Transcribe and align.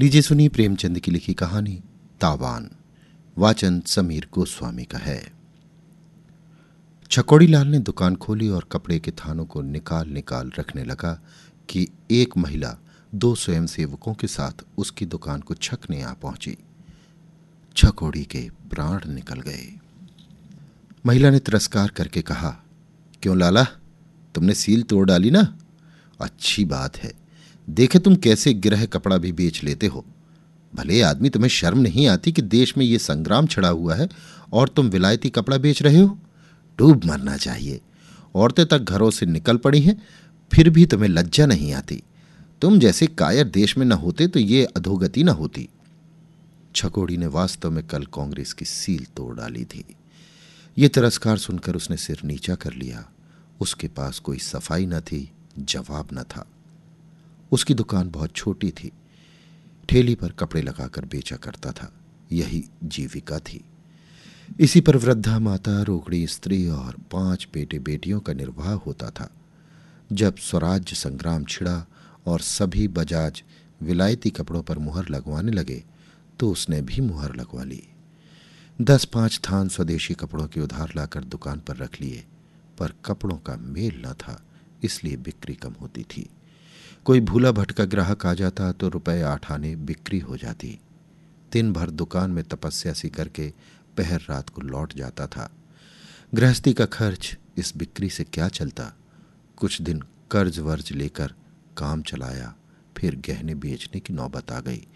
लीजिए 0.00 0.22
सुनिए 0.22 0.48
प्रेमचंद 0.48 0.98
की 0.98 1.10
लिखी 1.10 1.34
कहानी, 1.34 1.82
तावान, 2.20 2.70
वाचन 3.38 3.80
समीर 3.80 4.28
गोस्वामी 4.34 4.84
का 4.84 4.98
है। 4.98 5.32
छकोड़ी 7.10 7.46
लाल 7.46 7.68
ने 7.68 7.78
दुकान 7.78 8.16
खोली 8.16 8.48
और 8.48 8.68
कपड़े 8.72 9.00
के 9.00 9.10
थानों 9.10 9.44
को 9.44 9.62
निकाल 9.62 10.08
निकाल 10.08 10.52
रखने 10.58 10.84
लगा 10.84 11.22
कि 11.68 11.88
एक 12.10 12.36
महिला 12.36 12.76
दो 13.14 13.34
स्वयंसेवकों 13.34 14.14
के 14.14 14.26
साथ 14.26 14.52
उसकी 14.78 15.06
दुकान 15.06 15.40
को 15.40 15.54
छकने 15.54 16.02
आ 16.02 16.12
पहुँची। 16.12 16.58
छकोड़ी 17.76 18.24
के 18.24 18.50
प्राण 18.70 19.00
निकल 19.06 19.40
गए। 19.40 19.78
महिला 21.06 21.30
ने 21.30 21.38
तिरस्कार 21.38 21.88
करके 21.88 22.22
कहा, 22.22 22.62
क्यों 23.22 23.38
लाला? 23.38 23.64
तुमने 24.34 24.54
सील 24.54 24.82
तोड़ 24.82 25.06
डाली 25.06 25.30
ना? 25.30 25.58
अच्छी 26.20 26.64
बात 26.64 26.96
है। 26.96 27.27
देखे 27.70 27.98
तुम 27.98 28.16
कैसे 28.16 28.54
गिरह 28.54 28.86
कपड़ा 28.86 29.16
भी 29.16 29.32
बेच 29.32 29.64
लेते 29.64 29.86
हो। 29.86 30.04
भले 30.74 31.02
आदमी 31.02 31.30
तुम्हें 31.30 31.48
शर्म 31.48 31.78
नहीं 31.78 32.06
आती 32.06 32.32
कि 32.32 32.42
देश 32.42 32.76
में 32.78 32.84
ये 32.86 32.98
संग्राम 32.98 33.46
छिड़ा 33.46 33.68
हुआ 33.68 33.94
है 33.94 34.08
और 34.52 34.68
तुम 34.68 34.86
विलायती 34.86 35.30
कपड़ा 35.30 35.58
बेच 35.58 35.82
रहे 35.82 36.00
हो। 36.00 36.18
डूब 36.78 37.04
मरना 37.04 37.36
चाहिए। 37.36 37.80
औरतें 38.34 38.66
तक 38.66 38.78
घरों 38.78 39.10
से 39.10 39.26
निकल 39.26 39.56
पड़ी 39.56 39.80
हैं, 39.80 40.02
फिर 40.52 40.70
भी 40.70 40.86
तुम्हें 40.86 41.08
लज्जा 41.08 41.46
नहीं 41.46 41.72
आती। 41.72 42.02
तुम 42.62 42.78
जैसे 42.78 43.06
कायर 43.06 43.48
देश 43.48 43.78
में 43.78 43.86
न 43.86 43.92
होते 43.92 44.26
तो 44.26 44.40
ये 44.40 44.64
अधोगति 44.64 45.24
न 45.24 45.28
होती। 45.28 45.68
छकोड़ी 46.74 47.16
ने 47.16 47.26
वास्तव 47.26 47.70
में 47.70 47.86
कल 47.86 48.04
कांग्रेस 48.04 48.52
की 48.52 48.64
सील 48.64 49.06
तोड़ 49.16 49.36
डाली 49.36 49.64
थी। 49.64 49.84
ये 50.78 50.88
तिरस्कार 50.88 51.38
सुनकर 51.38 51.76
उसने 51.76 51.96
सिर 51.96 52.20
नीचा 52.24 52.54
कर 52.54 52.72
लिया। 52.72 53.08
उसके 53.60 53.88
पास 53.88 54.18
कोई 54.18 54.38
सफ़ाई 54.38 54.86
न 54.86 55.00
थी, 55.00 55.30
जवाब 55.58 56.08
न 56.12 56.22
था। 56.22 56.46
उसकी 57.52 57.74
दुकान 57.74 58.10
बहुत 58.10 58.32
छोटी 58.32 58.70
थी। 58.70 58.90
ठेली 59.88 60.14
पर 60.14 60.32
कपड़े 60.32 60.62
लगाकर 60.62 61.04
बेचा 61.04 61.36
करता 61.36 61.72
था। 61.72 61.92
यही 62.32 62.64
जीविका 62.84 63.38
थी। 63.38 63.64
इसी 64.60 64.80
पर 64.80 64.96
वृद्धा 64.96 65.38
माता, 65.38 65.82
रोकड़ी 65.82 66.26
स्त्री 66.26 66.66
और 66.68 66.96
पाँच 67.12 67.48
बेटे 67.54 67.78
बेटियों 67.78 68.20
का 68.20 68.32
निर्वाह 68.32 68.72
होता 68.76 69.10
था। 69.10 69.30
जब 70.12 70.36
स्वराज्य 70.36 70.96
संग्राम 70.96 71.44
छिड़ा 71.44 71.84
और 72.26 72.40
सभी 72.40 72.88
बजाज 72.88 73.42
विलायती 73.82 74.30
कपड़ों 74.30 74.62
पर 74.62 74.78
मुहर 74.78 75.08
लगवाने 75.08 75.52
लगे 75.52 75.82
तो 76.40 76.50
उसने 76.50 76.80
भी 76.82 77.00
मुहर 77.00 77.34
लगवा 77.36 77.64
ली। 77.64 77.82
दस 78.78 79.04
पाँच 79.04 79.40
थान 79.40 79.68
स्वदेशी 79.68 80.14
कपड़ों 80.14 80.46
के 80.46 80.60
उधार 80.60 80.92
लाकर 80.96 81.24
दुकान 81.24 81.60
पर 81.60 81.76
रख 81.76 82.00
लिए, 82.00 82.24
पर 82.78 82.92
कपड़ों 83.04 83.36
का 83.36 83.56
मेल 83.56 84.02
न 84.06 84.12
था, 84.12 84.42
इसलिए 84.84 85.16
बिक्री 85.16 85.54
कम 85.54 85.74
होती 85.80 86.02
थी। 86.02 86.28
कोई 87.08 87.20
भूला 87.20 87.52
भटका 87.52 87.84
ग्राहक 87.84 88.26
आ 88.26 88.34
जाता 88.34 88.72
तो 88.72 88.88
रुपए 88.88 89.20
आठ 89.22 89.52
आने 89.52 89.76
बिक्री 89.76 90.18
हो 90.18 90.36
जाती। 90.36 90.78
दिन 91.52 91.72
भर 91.72 91.90
दुकान 91.90 92.30
में 92.30 92.44
तपस्या 92.44 92.92
सी 92.92 93.08
करके 93.08 93.52
पहर 93.96 94.20
रात 94.20 94.48
को 94.48 94.62
लौट 94.62 94.94
जाता 94.94 95.26
था। 95.26 95.50
गृहस्थी 96.34 96.72
का 96.72 96.86
खर्च 96.86 97.38
इस 97.56 97.72
बिक्री 97.76 98.10
से 98.10 98.24
क्या 98.24 98.48
चलता? 98.48 98.92
कुछ 99.56 99.82
दिन 99.82 100.02
कर्ज 100.30 100.58
वर्ज 100.58 100.92
लेकर 100.92 101.34
काम 101.78 102.02
चलाया, 102.02 102.54
फिर 102.96 103.16
गहने 103.16 103.54
बेचने 103.54 104.00
की 104.00 104.14
नौबत 104.14 104.52
आ 104.52 104.60
गई। 104.60 104.86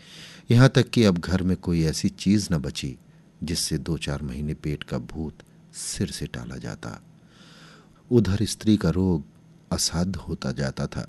यहाँ 0.50 0.68
तक 0.68 0.90
कि 0.90 1.04
अब 1.04 1.18
घर 1.18 1.42
में 1.42 1.56
कोई 1.56 1.84
ऐसी 1.84 2.08
चीज़ 2.08 2.48
न 2.52 2.58
बची, 2.58 2.96
जिससे 3.42 3.78
दो 3.78 3.98
चार 3.98 4.22
महीने 4.22 4.54
पेट 4.54 4.82
का 4.82 4.98
भूत 4.98 5.38
सिर 5.74 6.10
से 6.10 6.26
टाला 6.26 6.56
जाता। 6.56 7.02
उधर 8.10 8.44
स्त्री 8.44 8.76
का 8.76 8.90
रोग 8.90 9.24
असाध्य 9.72 10.20
होता 10.28 10.52
जाता 10.52 10.86
था। 10.86 11.08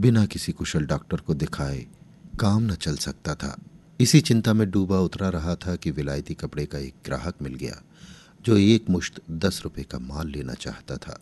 बिना 0.00 0.24
किसी 0.26 0.52
कुशल 0.52 0.84
डॉक्टर 0.86 1.16
को 1.16 1.34
दिखाए 1.34 1.86
काम 2.40 2.62
न 2.62 2.74
चल 2.74 2.96
सकता 2.96 3.34
था। 3.34 3.56
इसी 4.00 4.20
चिंता 4.20 4.52
में 4.52 4.70
डूबा 4.70 4.98
उतरा 4.98 5.28
रहा 5.28 5.54
था 5.54 5.74
कि 5.76 5.90
विलायती 5.90 6.34
कपड़े 6.34 6.64
का 6.66 6.78
एक 6.78 6.94
ग्राहक 7.04 7.34
मिल 7.42 7.54
गया, 7.54 7.82
जो 8.44 8.56
एक 8.56 8.90
मुश्त 8.90 9.20
दस 9.30 9.60
रुपये 9.64 9.84
का 9.84 9.98
माल 9.98 10.28
लेना 10.28 10.54
चाहता 10.54 10.96
था। 10.96 11.18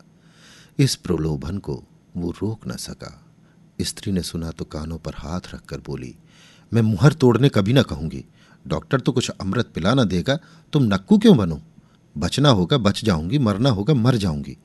इस 0.79 0.95
प्रलोभन 0.97 1.59
को 1.59 1.83
वो 2.17 2.31
रोक 2.31 2.69
न 2.69 2.77
सका। 2.77 3.27
स्त्री 3.81 4.13
ने 4.13 4.23
सुना 4.23 4.51
तो 4.51 4.65
कानों 4.65 4.99
पर 4.99 5.15
हाथ 5.17 5.55
रखकर 5.55 5.81
बोली, 5.81 6.15
मैं 6.73 6.83
मुहर 6.83 7.13
तोड़ने 7.13 7.49
कभी 7.49 7.73
ना 7.73 7.83
कहूँगी। 7.83 8.25
डॉक्टर 8.67 9.01
तो 9.01 9.13
कुछ 9.13 9.31
अमृत 9.31 9.73
पिला 9.75 9.95
ना 9.95 10.05
देगा। 10.05 10.39
तुम 10.73 10.85
नक्कू 10.85 11.19
क्यों 11.19 11.37
बनो? 11.37 11.61
बचना 12.17 12.49
होगा, 12.49 12.79
बच 12.79 13.05
जाऊँगी, 13.05 13.39
मरना 13.39 13.71
होगा, 13.71 13.95
मर 13.95 14.17
जाऊँगी। 14.17 14.57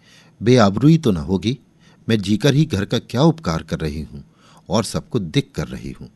बेआबरूई 0.41 0.97
तो 0.97 1.11
ना 1.11 1.21
होगी। 1.21 1.59
मैं 2.07 2.17
जीकर 2.19 2.53
ही 2.53 2.65
घर 2.65 2.85
का 2.85 2.99
क्या 2.99 3.21
उपकार 3.23 3.63
कर 3.63 3.79
रही 3.79 4.01
हूँ 4.03 4.23
और 4.69 4.83
सबको 4.83 5.19
दिक 5.19 5.53
कर 5.55 5.67
रही 5.67 5.91
हूँ। 5.91 6.09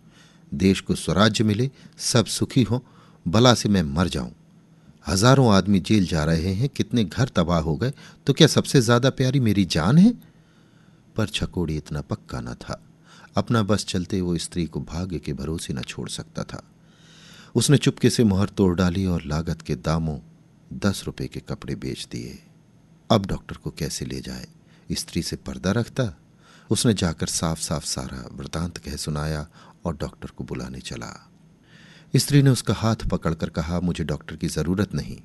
देश 0.52 0.80
को 0.82 0.96
स्वराज्य 0.96 1.44
मिले, 1.44 1.70
सब 1.98 2.26
सुखी 2.28 2.64
हो 2.64 2.84
बला 3.26 3.54
से 3.54 3.70
मैं 3.70 3.84
मर 3.86 4.08
जाऊँ। 4.08 4.32
हज़ारों 5.06 5.52
आदमी 5.54 5.80
जेल 5.80 6.06
जा 6.08 6.24
रहे 6.24 6.54
हैं, 6.54 6.70
कितने 6.70 7.04
घर 7.04 7.28
तबाह 7.28 7.60
हो 7.60 7.76
गए 7.76 7.92
तो 8.28 8.34
क्या 8.34 8.48
सबसे 8.48 8.82
ज़्यादा 8.82 9.10
प्यारी 9.10 9.40
मेरी 9.40 9.66
जान 9.66 9.98
है? 9.98 10.14
पर 11.16 11.28
छकोड़ी 11.28 11.76
इतना 11.78 12.02
पक्का 12.02 12.42
न 12.42 12.54
था। 12.56 12.82
अपना 13.38 13.62
बस 13.64 13.86
चलते 13.86 14.20
वो 14.22 14.38
स्त्री 14.38 14.66
को 14.66 14.80
भाग्य 14.82 15.20
के 15.20 15.34
भरोसे 15.34 15.74
न 15.74 15.82
छोड़ 15.82 16.10
सकता 16.10 16.44
था। 16.44 16.64
उसने 17.56 17.78
चुपके 17.78 18.10
से 18.10 18.24
मोहर 18.24 18.50
तोड़ 18.50 18.76
डाली 18.76 19.06
और 19.06 19.24
लागत 19.26 19.62
के 19.62 19.76
दामों 19.78 20.18
दस 20.80 21.04
रुपए 21.06 21.28
के 21.28 21.40
कपड़े 21.40 21.76
बेच 21.76 22.08
दिए। 22.12 22.38
अब 23.10 23.26
डॉक्टर 23.26 23.56
को 23.56 23.72
कैसे 23.72 24.06
ले 24.06 24.20
जाए? 24.22 24.48
स्त्री 24.92 25.22
से 25.22 25.36
पर्दा 25.36 25.72
रखता। 25.72 26.14
उसने 26.70 26.94
जाकर 26.94 27.28
साफ़ 27.28 27.60
साफ़ 27.60 27.86
सारा 27.86 28.30
वृतांत 28.32 28.78
कह 28.78 28.96
सुनाया 28.96 29.48
और 29.86 29.98
डॉक्टर 29.98 30.30
को 30.30 30.44
बुलाने 30.44 30.80
चला। 30.80 31.32
स्त्री 32.16 32.42
ने 32.42 32.50
उसका 32.50 32.74
हाथ 32.74 32.96
पकड़कर 32.96 33.50
कहा, 33.50 33.80
मुझे 33.80 34.04
डॉक्टर 34.04 34.36
की 34.36 34.48
ज़रूरत 34.48 34.94
नहीं। 34.94 35.18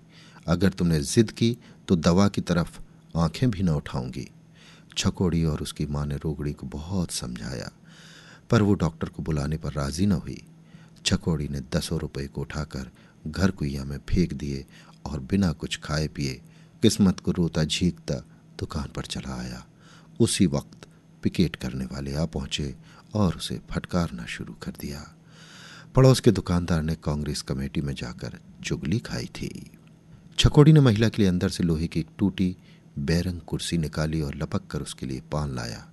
अगर 0.47 0.69
तुमने 0.69 1.01
जिद 1.01 1.31
की 1.31 1.59
तो 1.89 1.97
दवा 1.97 2.29
की 2.29 2.41
तरफ़ 2.41 2.81
आँखें 3.17 3.51
भी 3.51 3.63
न 3.63 3.69
उठाऊँगी। 3.69 4.31
छकोड़ी 4.99 5.45
और 5.45 5.61
उसकी 5.61 5.87
माँ 5.87 6.07
ने 6.07 6.17
रोगड़ी 6.17 6.53
को 6.53 6.67
बहुत 6.67 7.11
समझाया, 7.11 7.71
पर 8.51 8.63
वो 8.63 8.75
डॉक्टर 8.75 9.09
को 9.09 9.23
बुलाने 9.23 9.57
पर 9.57 9.73
राज़ी 9.73 10.07
न 10.07 10.13
हुई। 10.13 10.43
छकोड़ी 11.07 11.49
ने 11.49 11.61
दसों 11.61 11.99
रुपये 11.99 12.27
को 12.27 12.41
उठाकर 12.41 12.91
घर 13.27 13.51
कुइया 13.51 13.85
में 13.85 13.99
फेंक 14.09 14.33
दिए 14.33 14.67
और 15.07 15.21
बिना 15.21 15.53
कुछ 15.53 15.81
खाए 15.81 16.09
पिए 16.09 16.43
किस्मत 16.83 17.21
को 17.21 17.31
रोता 17.31 17.65
झीकता 17.65 18.25
दुकान 18.63 18.89
पर 18.97 19.07
चला 19.07 19.35
आया। 19.35 19.65
उसी 20.21 20.47
वक्त 20.47 20.89
पिकेट 21.23 21.57
करने 21.57 21.85
वाले 21.85 22.15
आ 22.15 22.25
पहुँचे 22.27 22.75
और 23.15 23.37
उसे 23.37 23.61
फटकारना 23.71 24.27
शुरू 24.27 24.55
कर 24.55 24.73
दिया। 24.81 25.03
पड़ोस 25.95 26.21
के 26.21 26.31
दुकानदार 26.31 26.83
ने 26.83 26.95
कांग्रेस 26.95 27.43
कमेटी 27.43 27.81
में 27.81 27.95
जाकर 27.95 28.39
चुगली 28.65 28.99
खाई 28.99 29.27
थी। 29.27 29.71
छकोड़ी 30.39 30.73
ने 30.73 30.81
महिला 30.81 31.09
के 31.09 31.23
लिए 31.23 31.29
अंदर 31.29 31.49
से 31.49 31.65
लोहे 31.65 31.87
की 31.87 32.01
एक 32.01 32.09
टूटी 32.19 32.57
बैरंग 32.99 33.41
कुर्सी 33.41 33.79
निकाली 33.79 34.21
और 34.21 34.35
लपक 34.35 34.67
कर 34.67 34.83
उसके 34.83 35.07
लिए 35.07 35.23
पान 35.33 35.55
लाया। 35.55 35.87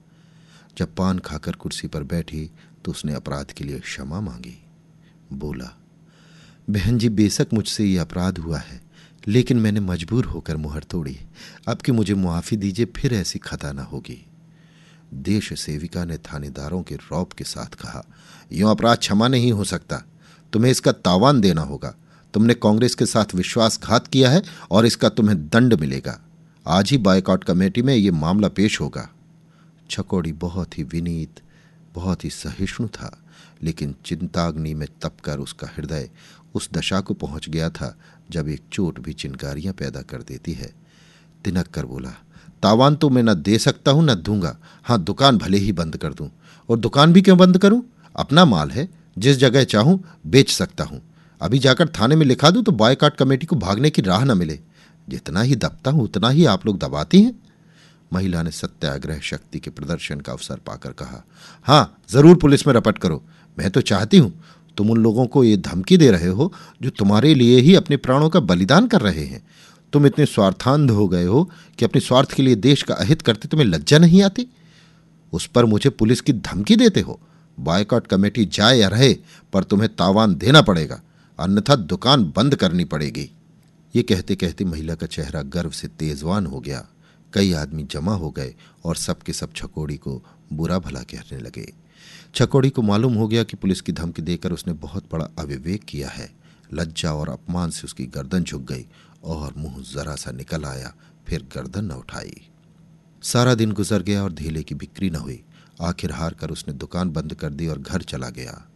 जब 0.78 0.96
पान 0.96 1.20
खाकर 1.20 1.52
कुर्सी 1.52 1.88
पर 1.88 2.04
बैठी 2.04 2.50
तो 2.86 2.92
उसने 2.92 3.14
अपराध 3.14 3.52
के 3.52 3.64
लिए 3.64 3.80
क्षमा 3.80 4.20
मांगी। 4.22 4.58
बोला, 5.34 5.70
बहन 6.70 6.98
जी, 6.98 7.10
बेशक 7.10 7.48
मुझसे 7.54 7.86
ये 7.86 7.98
अपराध 7.98 8.38
हुआ 8.38 8.60
है। 8.60 8.82
लेकिन 9.28 9.58
मैंने 9.58 9.80
मजबूर 9.80 10.26
होकर 10.26 10.58
मुहर 10.58 10.84
तोड़ी। 10.84 11.20
अब 11.68 11.78
कि 11.78 11.92
मुझे 11.92 12.14
मुआफ़ी 12.14 12.58
दीजिए, 12.58 12.86
फिर 12.86 13.14
ऐसी 13.14 13.40
खता 13.40 13.72
ना 13.72 13.84
होगी। 13.84 14.26
देश 15.14 15.60
सेविका 15.60 16.06
ने 16.06 16.18
थानेदारों 16.18 16.84
के 16.84 16.96
रौब 16.96 17.28
के 17.28 17.44
साथ 17.44 17.76
कहा, 17.76 18.06
यूँ 18.52 18.72
अपराध 18.72 18.98
क्षमा 18.98 19.28
नहीं 19.28 19.52
हो 19.52 19.64
सकता। 19.64 20.04
तुम्हें 20.54 20.72
इसका 20.72 20.92
तावान 20.92 21.42
देना 21.42 21.62
होगा। 21.62 21.96
तुमने 22.34 22.54
कांग्रेस 22.54 22.96
के 22.96 23.06
साथ 23.06 23.36
विश्वासघात 23.36 24.08
किया 24.08 24.30
है 24.30 24.42
और 24.72 24.86
इसका 24.86 25.10
तुम्हें 25.10 25.48
दंड 25.48 25.74
मिलेगा। 25.74 26.20
आज 26.68 26.92
ही 26.92 26.98
बायकॉट 26.98 27.44
कमेटी 27.44 27.82
में 27.82 27.96
यह 27.96 28.12
मामला 28.12 28.48
पेश 28.48 28.82
होगा। 28.82 29.10
छकोड़ी 29.90 30.32
बहुत 30.32 30.78
ही 30.78 30.84
विनीत, 30.84 31.40
बहुत 31.94 32.26
ही 32.26 32.30
सहिष्णु 32.30 32.88
था, 32.88 33.24
लेकिन 33.64 33.96
चिंताग्नि 34.06 34.74
में 34.74 34.88
तपकर 35.02 35.40
उसका 35.40 35.68
हृदय 35.78 36.10
उस 36.56 36.70
दशा 36.74 37.00
को 37.00 37.14
पहुँच 37.14 37.50
गया 37.50 37.70
था 37.70 37.96
जब 38.32 38.50
एक 38.50 38.62
चोट 38.72 39.00
भी 39.00 39.14
चिनकारियाँ 39.14 39.74
पैदा 39.74 40.02
कर 40.02 40.22
देती 40.22 40.54
है। 40.54 40.74
तिनक 41.46 41.68
कर 41.68 41.86
बोला, 41.86 42.10
तावान 42.64 42.96
तो 42.96 43.10
मैं 43.10 43.24
न 43.24 43.34
दे 43.34 43.58
सकता 43.58 43.92
हूँ, 43.92 44.04
न 44.04 44.16
दूँगा। 44.16 44.58
हाँ 44.84 45.04
दुकान 45.04 45.38
भले 45.38 45.58
ही 45.58 45.72
बंद 45.72 45.98
कर 45.98 46.14
दूँ। 46.14 46.30
और 46.70 46.80
दुकान 46.80 47.14
भी 47.14 47.22
क्यों 47.22 47.38
बंद 47.38 47.58
करूँ? 47.58 47.84
अपना 48.16 48.46
माल 48.46 48.72
है, 48.72 48.88
जिस 49.18 49.38
जगह 49.38 49.64
चाहूँ, 49.64 50.00
बेच 50.28 50.52
सकता 50.52 50.84
हूँ। 50.84 51.02
अभी 51.42 51.60
जाकर 51.60 51.88
थाने 51.90 52.16
में 52.16 52.26
लिखा 52.26 52.50
दूँ 52.50 52.64
तो 52.64 52.72
बॉयकाट 52.72 53.16
कमेटी 53.16 53.46
को 53.46 53.56
भागने 53.56 53.90
की 53.90 54.02
राह 54.02 54.24
न 54.24 54.38
मिले। 54.38 54.60
जितना 55.10 55.42
ही 55.42 55.56
दबता 55.56 55.92
हूँ, 55.92 56.04
उतना 56.04 56.30
ही 56.30 56.46
आप 56.46 56.66
लोग 56.66 56.80
दबाती 56.80 57.22
हैं। 57.22 57.40
महिला 58.14 58.42
ने 58.44 58.52
सत्याग्रह 58.52 59.20
शक्ति 59.20 59.60
के 59.60 59.70
प्रदर्शन 59.70 60.20
का 60.20 60.32
अवसर 60.32 60.56
पाकर 60.56 60.92
कहा, 60.92 61.24
हाँ, 61.64 61.98
ज़रूर 62.10 62.36
पुलिस 62.36 62.68
में 62.68 62.74
रपट 62.74 62.98
करो। 62.98 63.24
मैं 63.58 63.70
तो 63.72 63.82
चाहती 63.82 64.18
हूँ 64.18 64.34
तुम 64.80 64.92
उन 64.92 64.98
लोगों 64.98 65.26
को 65.26 65.44
ये 65.44 65.58
धमकी 65.58 65.98
दे 65.98 66.12
रहे 66.12 66.28
हो 66.28 66.54
जो 66.82 66.90
तुम्हारे 66.90 67.36
लिए 67.36 67.60
ही 67.60 67.76
अपने 67.76 67.98
प्राणों 67.98 68.30
का 68.30 68.40
बलिदान 68.40 68.88
कर 68.88 69.02
रहे 69.02 69.26
हैं। 69.26 69.48
तुम 69.94 70.06
इतने 70.06 70.26
स्वार्थांध 70.26 70.92
हो 70.92 71.08
गए 71.08 71.26
हो 71.26 71.52
कि 71.80 71.86
अपने 71.86 72.02
स्वार्थ 72.02 72.32
के 72.32 72.44
लिए 72.44 72.56
देश 72.56 72.84
का 72.84 72.94
अहित 72.94 73.22
करते 73.22 73.48
तुम्हें 73.48 73.68
लज्जा 73.68 73.98
नहीं 73.98 74.24
आती? 74.24 74.48
उस 75.34 75.48
पर 75.48 75.66
मुझे 75.66 75.90
पुलिस 75.90 76.22
की 76.22 76.34
धमकी 76.34 76.76
देते 76.76 77.02
हो। 77.02 77.20
बायकॉट 77.60 78.08
कमेटी 78.08 78.46
जाए 78.46 78.78
या 78.78 78.88
रहे, 78.88 79.14
पर 79.54 79.64
तुम्हें 79.64 79.96
तावान 79.96 80.36
देना 80.36 80.62
पड़ेगा। 80.62 81.02
अन्यथा 81.40 81.76
दुकान 81.76 82.34
बंद 82.36 82.56
करनी 82.56 82.84
पड़ेगी। 82.84 83.32
ये 83.96 84.04
कहते 84.04 84.36
कहते 84.36 84.66
महिला 84.66 84.96
का 84.96 85.08
चेहरा 85.08 85.42
गर्व 85.42 85.70
से 85.70 85.88
तेजवान 85.88 86.46
हो 86.46 86.60
गया। 86.60 86.88
कई 87.34 87.54
आदमी 87.54 87.84
जमा 87.84 88.14
हो 88.14 88.30
गए 88.32 88.56
और 88.86 88.96
सबके 88.96 89.34
सब 89.34 89.50
छकोड़ी 89.56 89.98
को 89.98 90.24
बुरा 90.54 90.80
भला 90.80 91.00
कहने 91.00 91.40
लगे। 91.40 91.89
छकोड़ी 92.36 92.70
को 92.70 92.82
मालूम 92.82 93.14
हो 93.14 93.28
गया 93.28 93.44
कि 93.44 93.58
पुलिस 93.58 93.82
की 93.82 93.92
धमकी 93.92 94.22
देकर 94.22 94.52
उसने 94.52 94.74
बहुत 94.74 95.06
बड़ा 95.12 95.30
अविवेक 95.40 95.84
किया 95.84 96.10
है। 96.10 96.32
लज्जा 96.74 97.14
और 97.14 97.30
अपमान 97.30 97.70
से 97.70 97.82
उसकी 97.84 98.06
गर्दन 98.06 98.44
झुक 98.44 98.62
गई 98.62 98.86
और 99.24 99.54
मुँह 99.58 99.84
जरा 99.94 100.16
सा 100.16 100.32
निकल 100.32 100.66
आया, 100.66 100.94
फिर 101.28 101.48
गर्दन 101.56 101.86
न 101.86 101.92
उठाई। 101.92 102.50
सारा 103.24 103.56
दिन 103.56 103.72
गुजर 103.72 104.02
गया 104.02 104.24
और 104.24 104.34
धीले 104.34 104.64
की 104.64 104.76
बिक्री 104.76 105.10
न 105.10 105.16
हुई। 105.16 105.44
आखिर 105.82 106.12
हार 106.12 106.34
कर 106.34 106.50
उसने 106.50 106.74
दुकान 106.74 107.10
बंद 107.10 107.34
कर 107.34 107.50
दी 107.50 107.68
और 107.68 107.80
घर 107.80 108.02
चला 108.02 108.30
गया। 108.30 108.68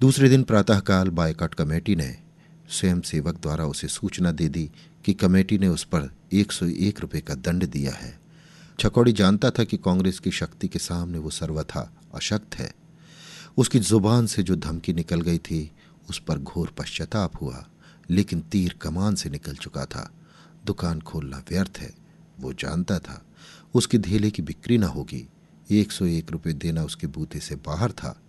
दूसरे 0.00 0.28
दिन 0.28 0.42
प्रातःकाल 0.42 1.08
बायकट 1.08 1.54
कमेटी 1.54 1.96
ने 1.96 2.16
स्वयं 2.70 3.00
सेवक 3.00 3.34
द्वारा 3.42 3.64
उसे 3.64 3.88
सूचना 3.88 4.32
दे 4.32 4.48
दी 4.48 4.70
कि 5.04 5.14
कमेटी 5.14 5.58
ने 5.58 5.68
उस 5.68 5.84
पर 5.84 6.14
एक 6.32 6.52
सौ 6.52 6.66
एक 6.66 7.00
रुपये 7.00 7.20
का 7.20 7.34
दंड 7.34 7.64
दिया 7.64 7.92
है। 7.92 8.18
छकौड़ी 8.80 9.12
जानता 9.12 9.50
था 9.50 9.64
कि 9.64 9.76
कांग्रेस 9.76 10.18
की 10.18 10.30
शक्ति 10.30 10.68
के 10.68 10.78
सामने 10.78 11.18
वो 11.18 11.30
सर्वथा 11.30 11.92
अशक्त 12.14 12.54
है। 12.54 12.74
उसकी 13.56 13.78
ज़ुबान 13.78 14.26
से 14.26 14.42
जो 14.42 14.56
धमकी 14.56 14.92
निकल 14.92 15.20
गई 15.20 15.38
थी, 15.38 15.70
उस 16.10 16.22
पर 16.28 16.38
घोर 16.38 16.74
पश्चाताप 16.78 17.42
हुआ, 17.42 17.66
लेकिन 18.10 18.40
तीर 18.40 18.78
कमान 18.82 19.14
से 19.14 19.30
निकल 19.30 19.54
चुका 19.54 19.84
था। 19.84 20.10
दुकान 20.66 21.00
खोलना 21.00 21.38
व्यर्थ 21.38 21.78
है, 21.78 21.92
वो 22.40 22.52
जानता 22.52 22.98
था। 22.98 23.24
उसकी 23.74 23.98
धेले 23.98 24.30
की 24.30 24.42
बिक्री 24.42 24.78
ना 24.78 24.86
होगी, 24.86 25.28
एक 25.70 25.92
सौ 25.92 26.04
एक 26.04 26.30
रुपये 26.30 26.52
देना 26.52 26.84
उसके 26.84 27.06
बूते 27.06 27.40
से 27.40 27.56
बाहर 27.56 27.92
था। 27.92 28.20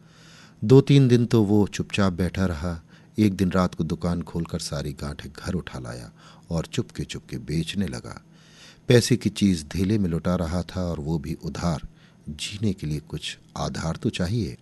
दो 0.64 0.82
तीन 0.82 1.08
दिन 1.08 1.26
तो 1.26 1.44
वो 1.44 1.68
चुपचाप 1.68 2.14
बैठा 2.14 2.46
रहा, 2.46 2.82
एक 3.20 3.36
दिन 3.36 3.52
रात 3.52 3.76
को 3.76 3.84
दुकान 3.84 4.22
खोलकर 4.22 4.60
सारी 4.60 4.94
गांठें 4.94 5.32
घर 5.32 5.54
उठा 5.54 5.80
लाया 5.80 6.12
और 6.50 6.66
चुपके 6.66 7.04
चुपके 7.04 7.38
बेचने 7.38 7.88
लगा। 7.88 8.22
पैसे 8.88 9.18
की 9.18 9.30
चीज़ 9.30 9.66
धेले 9.66 9.98
में 9.98 10.10
लुटा 10.10 10.36
रहा 10.36 10.62
था 10.62 10.84
और 10.84 11.00
वो 11.00 11.20
भी 11.20 11.34
उधार 11.34 11.88
जीने 12.30 12.74
के 12.74 12.88
लिए 12.88 13.00
कुछ 13.00 13.38
आधार 13.57 13.95
तो 13.95 14.10
चाहिए। 14.10 14.57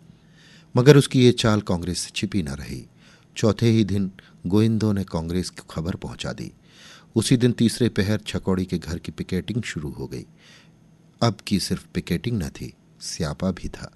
मगर 0.77 0.97
उसकी 0.97 1.25
ये 1.25 1.31
चाल 1.31 1.61
कांग्रेस 1.61 1.99
से 1.99 2.11
छिपी 2.15 2.43
न 2.43 2.47
रही। 2.47 2.85
चौथे 3.37 3.69
ही 3.69 3.83
दिन 3.83 4.11
गोविंदो 4.45 4.91
ने 4.91 5.03
कांग्रेस 5.03 5.49
की 5.49 5.61
खबर 5.69 5.95
पहुँचा 5.95 6.33
दी। 6.33 6.51
उसी 7.15 7.37
दिन 7.37 7.51
तीसरे 7.51 7.89
पहर 7.89 8.21
छकौड़ी 8.27 8.65
के 8.65 8.77
घर 8.77 8.99
की 8.99 9.11
पिकेटिंग 9.11 9.63
शुरू 9.63 9.89
हो 9.89 10.07
गई। 10.07 10.25
अब 11.21 11.37
की 11.47 11.59
सिर्फ़ 11.59 11.87
पिकेटिंग 11.93 12.43
न 12.43 12.49
थी, 12.49 12.73
स्यापा 13.01 13.51
भी 13.51 13.69
था। 13.69 13.93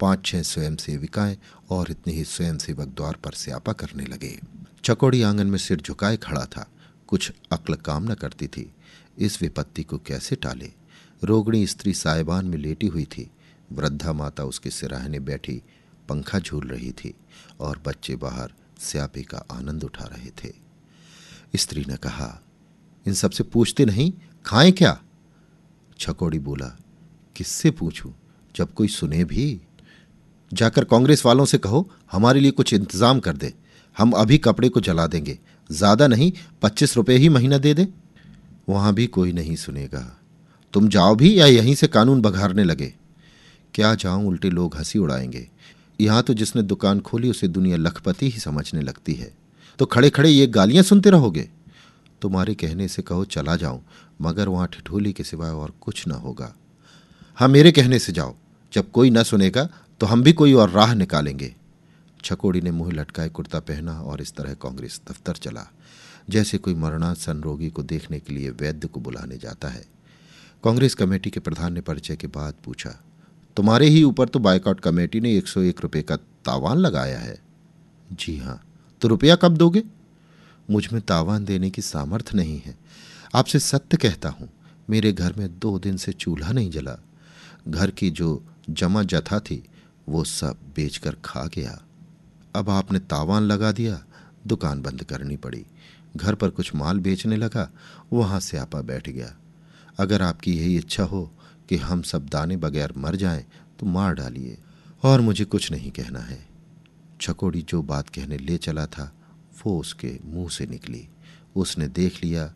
पाँच 0.00 0.26
छह 0.26 0.42
स्वयं 0.42 0.76
सेविकाएँ 0.76 1.38
और 1.70 1.90
इतने 1.90 2.12
ही 2.12 2.24
स्वयं 2.24 2.58
सेवक 2.58 2.88
द्वार 2.88 3.14
पर 3.14 3.32
स्यापा 3.32 3.72
करने 3.72 4.04
लगे। 4.04 4.40
चकौड़ी 4.84 5.22
आँगन 5.22 5.46
में 5.46 5.58
सिर 5.58 5.80
झुकाए 5.80 6.16
खड़ा 6.16 6.44
था। 6.44 6.70
कुछ 7.06 7.32
अक्ल 7.52 7.74
काम 7.74 8.12
न 8.12 8.14
करती 8.14 8.46
थी। 8.46 8.72
इस 9.18 9.42
विपत्ति 9.42 9.82
को 9.82 9.98
कैसे 9.98 10.36
टाले? 10.36 10.72
रोगणी 11.24 11.66
स्त्री 11.66 11.94
साहिबान 11.94 12.46
में 12.46 12.58
लेटी 12.58 12.86
हुई 12.86 13.04
थी। 13.04 13.30
वृद्धा 13.72 14.12
माता 14.12 14.44
उसके 14.44 14.70
सिराहने 14.70 15.20
बैठी, 15.20 15.62
पंखा 16.08 16.38
झूल 16.38 16.66
रही 16.68 16.90
थी 16.90 17.14
और 17.60 17.82
बच्चे 17.86 18.16
बाहर 18.16 18.52
स्यापे 18.80 19.22
का 19.22 19.44
आनंद 19.52 19.84
उठा 19.84 20.04
रहे 20.04 20.30
थे। 20.30 20.52
स्त्री 21.56 21.84
ने 21.88 21.96
कहा, 21.96 22.42
इन 23.06 23.14
सबसे 23.14 23.44
पूछते 23.44 23.84
नहीं, 23.84 24.12
खाएँ 24.46 24.72
क्या? 24.72 25.00
छकोड़ी 25.98 26.38
बोला, 26.38 26.76
किससे 27.36 27.70
पूछूँ? 27.70 28.14
जब 28.56 28.74
कोई 28.74 28.88
सुने 28.88 29.24
भी। 29.24 29.60
जाकर 30.52 30.84
कांग्रेस 30.84 31.26
वालों 31.26 31.44
से 31.44 31.58
कहो, 31.58 31.90
हमारे 32.12 32.40
लिए 32.40 32.50
कुछ 32.50 32.74
इंतज़ाम 32.74 33.20
कर 33.20 33.36
दे। 33.36 33.54
हम 33.98 34.12
अभी 34.12 34.38
कपड़े 34.38 34.68
को 34.68 34.80
जला 34.80 35.06
देंगे। 35.06 35.38
ज़्यादा 35.70 36.06
नहीं, 36.06 36.32
पच्चीस 36.62 36.96
रुपए 36.96 37.16
ही 37.16 37.28
महीना 37.28 37.58
दे 37.58 37.74
दे। 37.74 37.88
वहाँ 38.68 38.94
भी 38.94 39.06
कोई 39.06 39.32
नहीं 39.32 39.56
सुनेगा। 39.56 40.20
तुम 40.76 40.88
जाओ 40.88 41.14
भी 41.14 41.40
या 41.40 41.46
यहीं 41.46 41.74
से 41.74 41.86
कानून 41.86 42.20
बघारने 42.20 42.64
लगे? 42.64 42.94
क्या 43.74 43.94
जाऊँ, 43.94 44.26
उल्टे 44.26 44.50
लोग 44.50 44.76
हँसी 44.76 44.98
उड़ाएँगे। 44.98 45.48
यहाँ 46.00 46.22
तो 46.22 46.34
जिसने 46.34 46.62
दुकान 46.62 47.00
खोली, 47.00 47.30
उसे 47.30 47.48
दुनिया 47.48 47.76
लखपति 47.76 48.30
ही 48.30 48.40
समझने 48.40 48.80
लगती 48.80 49.14
है। 49.14 49.32
तो 49.78 49.86
खड़े 49.86 50.10
खड़े 50.10 50.30
ये 50.30 50.46
गालियाँ 50.46 50.82
सुनते 50.82 51.10
रहोगे? 51.10 51.48
तुम्हारे 52.22 52.54
कहने 52.54 52.88
से 52.88 53.02
कहो, 53.02 53.24
चला 53.24 53.56
जाऊँ, 53.56 53.82
मगर 54.22 54.48
वहाँ 54.48 54.66
ठिठोली 54.66 55.12
के 55.12 55.24
सिवाय 55.24 55.50
और 55.50 55.72
कुछ 55.80 56.06
ना 56.08 56.14
होगा। 56.14 56.54
हाँ 57.34 57.48
मेरे 57.48 57.72
कहने 57.72 57.98
से 57.98 58.12
जाओ। 58.12 58.34
जब 58.72 58.90
कोई 58.90 59.10
न 59.10 59.22
सुनेगा 59.22 59.68
तो 60.00 60.06
हम 60.06 60.22
भी 60.22 60.32
कोई 60.32 60.52
और 60.52 60.70
राह 60.70 60.94
निकालेंगे। 60.94 61.54
छकोड़ी 62.24 62.60
ने 62.60 62.70
मुँह 62.70 62.92
लटकाए 62.92 63.28
कुर्ता 63.28 63.60
पहना 63.60 64.00
और 64.00 64.22
इस 64.22 64.34
तरह 64.34 64.54
कांग्रेस 64.54 65.00
दफ्तर 65.10 65.32
चला, 65.32 65.66
जैसे 66.30 66.58
कोई 66.58 66.74
मरणासन 66.74 67.40
रोगी 67.40 67.70
को 67.70 67.82
देखने 67.82 68.20
के 68.20 68.34
लिए 68.34 68.50
वैद्य 68.50 68.88
को 68.88 69.00
बुलाने 69.00 69.36
जाता 69.36 69.68
है। 69.68 69.95
कांग्रेस 70.66 70.94
कमेटी 70.94 71.30
के 71.30 71.40
प्रधान 71.40 71.72
ने 71.72 71.80
परिचय 71.80 72.16
के 72.16 72.26
बाद 72.26 72.54
पूछा, 72.64 72.90
तुम्हारे 73.56 73.86
ही 73.86 74.02
ऊपर 74.02 74.28
तो 74.28 74.38
बाइकआउट 74.38 74.80
कमेटी 74.80 75.20
ने 75.20 75.36
एक 75.36 75.48
सौ 75.48 75.60
एक 75.60 75.80
रुपये 75.80 76.02
का 76.02 76.16
तावान 76.16 76.78
लगाया 76.78 77.18
है? 77.18 77.38
जी 78.12 78.36
हाँ। 78.38 78.60
तो 79.00 79.08
रुपया 79.08 79.36
कब 79.36 79.56
दोगे? 79.56 79.82
मुझमें 80.70 81.00
तावान 81.02 81.44
देने 81.44 81.70
की 81.70 81.82
सामर्थ्य 81.82 82.36
नहीं 82.36 82.60
है। 82.66 82.76
आपसे 83.34 83.58
सत्य 83.58 83.96
कहता 83.96 84.28
हूँ, 84.28 84.48
मेरे 84.90 85.12
घर 85.12 85.32
में 85.32 85.58
दो 85.58 85.78
दिन 85.78 85.96
से 85.96 86.12
चूल्हा 86.12 86.52
नहीं 86.52 86.70
जला। 86.70 86.98
घर 87.68 87.90
की 87.90 88.10
जो 88.10 88.42
जमा 88.70 89.02
जथा 89.02 89.40
थी, 89.40 89.62
वो 90.08 90.24
सब 90.24 90.58
बेचकर 90.76 91.16
खा 91.24 91.46
गया। 91.46 91.78
अब 92.54 92.70
आपने 92.70 92.98
तावान 92.98 93.42
लगा 93.42 93.72
दिया, 93.72 94.02
दुकान 94.46 94.82
बंद 94.82 95.04
करनी 95.04 95.36
पड़ी। 95.36 95.66
घर 96.16 96.34
पर 96.34 96.50
कुछ 96.50 96.74
माल 96.74 96.98
बेचने 96.98 97.36
लगा, 97.36 97.70
वहाँ 98.12 98.40
से 98.40 98.58
आपा 98.58 98.80
बैठ 98.82 99.08
गया। 99.08 99.36
अगर 99.98 100.22
आपकी 100.22 100.56
यही 100.56 100.76
इच्छा 100.76 101.04
हो 101.04 101.32
कि 101.68 101.76
हम 101.76 102.02
सब 102.02 102.26
दाने 102.26 102.56
बगैर 102.56 102.92
मर 102.96 103.16
जाएँ 103.16 103.44
तो 103.78 103.86
मार 103.86 104.14
डालिए। 104.14 104.58
और 105.02 105.20
मुझे 105.20 105.44
कुछ 105.44 105.72
नहीं 105.72 105.90
कहना 105.90 106.18
है। 106.18 106.46
छकोड़ी 107.20 107.62
जो 107.62 107.82
बात 107.82 108.08
कहने 108.08 108.38
ले 108.38 108.56
चला 108.56 108.86
था, 108.86 109.12
वो 109.66 109.80
उसके 109.80 110.18
मुँह 110.24 110.48
से 110.48 110.66
निकली। 110.66 111.08
उसने 111.56 111.88
देख 111.88 112.24
लिया, 112.24 112.54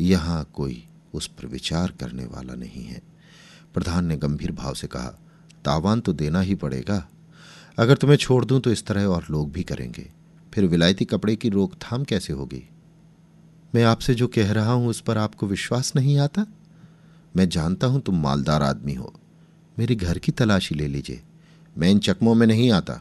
यहाँ 0.00 0.50
कोई 0.54 0.86
उस 1.14 1.26
पर 1.26 1.46
विचार 1.46 1.90
करने 1.90 2.24
वाला 2.24 2.54
नहीं 2.54 2.84
है। 2.84 3.02
प्रधान 3.74 4.06
ने 4.06 4.16
गंभीर 4.16 4.52
भाव 4.52 4.74
से 4.74 4.86
कहा, 4.86 5.18
तावान 5.64 6.00
तो 6.00 6.12
देना 6.12 6.40
ही 6.40 6.54
पड़ेगा। 6.54 7.08
अगर 7.78 7.96
तुम्हें 7.96 8.16
छोड़ 8.16 8.44
दूँ 8.44 8.60
तो 8.60 8.72
इस 8.72 8.86
तरह 8.86 9.04
और 9.04 9.26
लोग 9.30 9.52
भी 9.52 9.62
करेंगे। 9.62 10.10
फिर 10.54 10.66
विलायती 10.66 11.04
कपड़े 11.04 11.36
की 11.36 11.48
रोकथाम 11.48 12.04
कैसे 12.04 12.32
होगी? 12.32 12.68
मैं 13.74 13.84
आपसे 13.84 14.14
जो 14.14 14.28
कह 14.28 14.52
रहा 14.52 14.72
हूँ 14.72 14.88
उस 14.88 15.00
पर 15.00 15.18
आपको 15.18 15.46
विश्वास 15.46 15.96
नहीं 15.96 16.18
आता? 16.18 16.46
मैं 17.34 17.48
जानता 17.48 17.86
हूँ 17.86 18.00
तुम 18.00 18.22
मालदार 18.22 18.62
आदमी 18.62 18.94
हो। 18.94 19.12
मेरे 19.78 19.94
घर 19.94 20.18
की 20.18 20.32
तलाशी 20.32 20.74
ले 20.74 20.86
लीजिए। 20.88 21.20
मैं 21.76 21.90
इन 21.90 21.98
चकमों 21.98 22.34
में 22.34 22.46
नहीं 22.46 22.70
आता, 22.72 23.00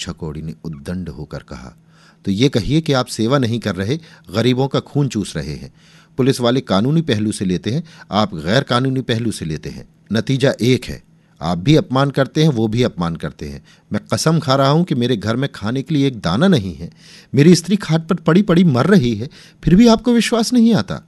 छकोड़ी 0.00 0.42
ने 0.42 0.54
उद्दंड 0.64 1.08
होकर 1.08 1.38
कहा। 1.38 1.76
तो 2.24 2.30
ये 2.30 2.48
कहिए 2.48 2.80
कि 2.80 2.92
आप 2.92 3.06
सेवा 3.06 3.38
नहीं 3.38 3.58
कर 3.58 3.76
रहे, 3.76 3.96
गरीबों 4.34 4.68
का 4.68 4.80
खून 4.80 5.08
चूस 5.08 5.36
रहे 5.36 5.54
हैं। 5.54 5.72
पुलिस 6.16 6.40
वाले 6.40 6.60
कानूनी 6.60 7.02
पहलू 7.02 7.32
से 7.32 7.44
लेते 7.44 7.70
हैं, 7.70 7.82
आप 8.10 8.34
गैर 8.34 8.62
कानूनी 8.62 9.00
पहलू 9.00 9.32
से 9.32 9.44
लेते 9.44 9.70
हैं। 9.70 9.88
नतीजा 10.12 10.52
एक 10.60 10.84
है, 10.84 11.02
आप 11.40 11.58
भी 11.58 11.76
अपमान 11.76 12.10
करते 12.10 12.42
हैं, 12.42 12.48
वो 12.48 12.68
भी 12.68 12.82
अपमान 12.82 13.16
करते 13.16 13.48
हैं। 13.48 13.62
मैं 13.92 14.00
कसम 14.12 14.38
खा 14.38 14.54
रहा 14.54 14.68
हूँ 14.68 14.84
कि 14.84 14.94
मेरे 14.94 15.16
घर 15.16 15.36
में 15.36 15.48
खाने 15.54 15.82
के 15.82 15.94
लिए 15.94 16.06
एक 16.06 16.20
दाना 16.20 16.48
नहीं 16.48 16.74
है। 16.74 16.90
मेरी 17.34 17.54
स्त्री 17.54 17.76
खाट 17.76 18.06
पर 18.08 18.16
पड़ी 18.16 18.42
पड़ी 18.42 18.64
मर 18.64 18.86
रही 18.86 19.14
है, 19.14 19.28
फिर 19.64 19.74
भी 19.74 19.86
आपको 19.86 20.12
विश्वास 20.12 20.52
नहीं 20.52 20.74
आता। 20.74 21.02